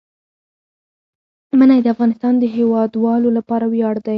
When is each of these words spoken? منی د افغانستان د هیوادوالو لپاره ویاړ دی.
منی 1.59 1.79
د 1.83 1.87
افغانستان 1.93 2.33
د 2.39 2.43
هیوادوالو 2.55 3.29
لپاره 3.37 3.65
ویاړ 3.73 3.95
دی. 4.05 4.09